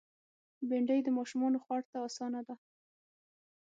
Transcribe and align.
بېنډۍ 0.67 0.99
د 1.03 1.07
ماشومو 1.17 1.59
خوړ 1.63 1.81
ته 1.91 1.97
آسانه 2.07 2.41
ده 2.47 2.55